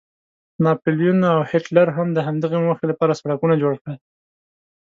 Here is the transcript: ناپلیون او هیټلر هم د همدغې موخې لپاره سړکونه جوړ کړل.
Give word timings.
ناپلیون 0.63 1.19
او 1.33 1.39
هیټلر 1.51 1.87
هم 1.97 2.07
د 2.13 2.17
همدغې 2.27 2.59
موخې 2.65 2.85
لپاره 2.91 3.19
سړکونه 3.21 3.55
جوړ 3.63 3.73
کړل. 3.81 3.97